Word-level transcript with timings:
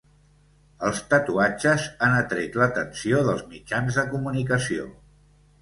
Els 0.87 1.01
tatuatges 1.11 1.85
han 2.07 2.17
atret 2.23 2.57
l'atenció 2.63 3.23
dels 3.31 3.47
mitjans 3.53 4.01
de 4.01 4.11
comunicació. 4.15 4.91